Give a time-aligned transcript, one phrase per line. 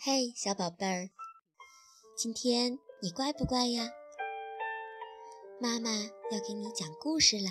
[0.00, 1.10] 嘿，小宝贝儿，
[2.16, 3.90] 今天你乖不乖呀？
[5.60, 5.90] 妈妈
[6.30, 7.50] 要给你讲故事啦。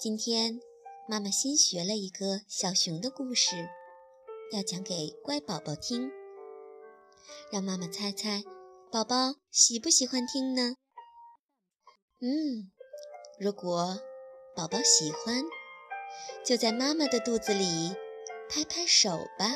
[0.00, 0.58] 今天
[1.08, 3.68] 妈妈新学了一个小熊的故事，
[4.50, 6.10] 要讲给乖宝宝听。
[7.52, 8.42] 让妈妈猜猜，
[8.90, 10.74] 宝宝喜不喜欢听呢？
[12.20, 12.72] 嗯，
[13.38, 14.00] 如果
[14.56, 15.44] 宝宝喜欢，
[16.44, 17.94] 就在妈妈的肚子里
[18.50, 19.54] 拍拍手吧。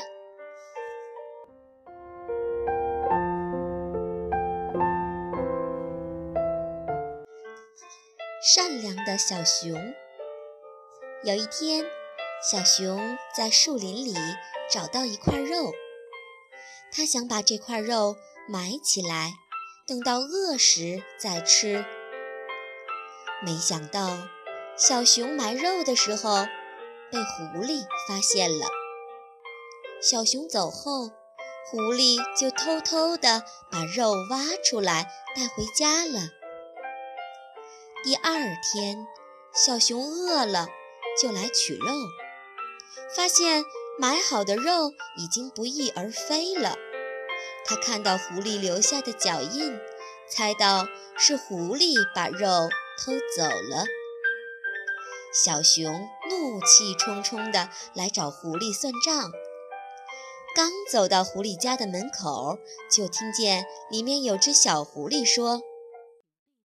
[8.41, 9.93] 善良的小熊。
[11.25, 11.83] 有一天，
[12.49, 14.13] 小熊在树林里
[14.71, 15.73] 找到一块肉，
[16.89, 18.15] 它想把这块肉
[18.47, 19.33] 埋起来，
[19.85, 21.83] 等到饿时再吃。
[23.43, 24.17] 没想到，
[24.77, 26.45] 小熊埋肉的时候
[27.11, 28.67] 被狐狸发现了。
[30.01, 31.09] 小熊走后，
[31.69, 36.38] 狐狸就偷偷地把肉挖出来带回家了。
[38.01, 39.05] 第二天，
[39.53, 40.69] 小熊饿了，
[41.21, 41.93] 就来取肉，
[43.13, 43.65] 发现
[43.97, 46.77] 买好的肉已经不翼而飞了。
[47.65, 49.77] 他看到狐狸留下的脚印，
[50.29, 52.69] 猜到是狐狸把肉
[53.03, 53.83] 偷走了。
[55.33, 59.29] 小熊怒气冲冲地来找狐狸算账。
[60.55, 62.57] 刚走到狐狸家的门口，
[62.89, 65.61] 就听见里面有只小狐狸说：“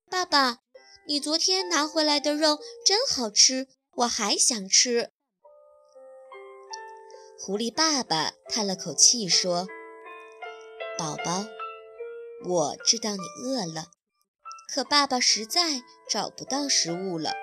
[0.07, 0.59] 爸爸。”
[1.05, 5.11] 你昨天拿回来的肉真好吃，我还想吃。
[7.37, 9.67] 狐狸爸爸叹了口气说
[10.97, 11.45] ：“宝宝，
[12.47, 13.87] 我知道你饿了，
[14.73, 17.33] 可爸爸实在找不到食物了。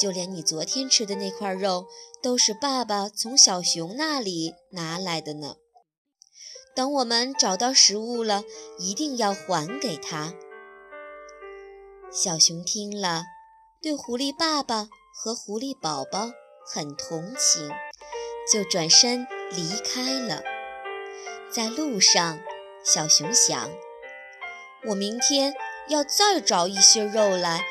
[0.00, 1.86] 就连你昨天吃的那块肉，
[2.22, 5.56] 都是爸爸从小熊那里拿来的呢。
[6.76, 8.44] 等我们找到食物了，
[8.78, 10.34] 一定要还给他。”
[12.16, 13.24] 小熊听了，
[13.82, 16.30] 对狐狸爸爸和狐狸宝宝
[16.66, 17.70] 很同情，
[18.50, 20.42] 就转身离开了。
[21.50, 22.38] 在路上，
[22.82, 23.68] 小熊想：
[24.86, 25.52] 我明天
[25.88, 27.66] 要再找一些肉来，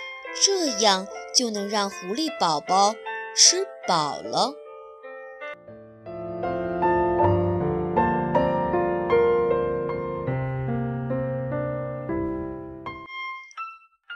[0.45, 2.93] 这样就能让狐狸宝宝
[3.35, 4.53] 吃饱了。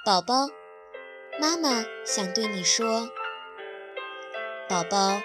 [0.10, 0.48] 宝宝，
[1.40, 3.10] 妈妈想对你说，
[4.68, 5.22] 宝宝，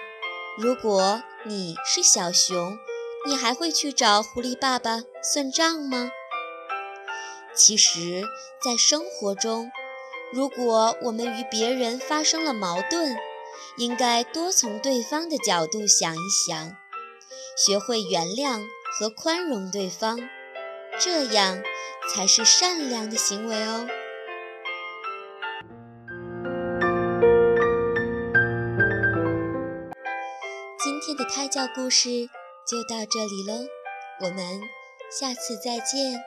[0.59, 2.77] 如果你是小熊，
[3.25, 6.11] 你还会去找狐狸爸爸算账吗？
[7.55, 8.25] 其实，
[8.63, 9.71] 在生活中，
[10.31, 13.17] 如果我们与别人发生了矛盾，
[13.77, 16.77] 应该多从对方的角度想一想，
[17.57, 18.63] 学会原谅
[18.99, 20.19] 和宽容对方，
[20.99, 21.63] 这样
[22.13, 23.87] 才是善良的行为哦。
[31.05, 32.09] 今天的胎教故事
[32.65, 33.67] 就到这里喽，
[34.21, 34.59] 我们
[35.11, 36.19] 下次再见。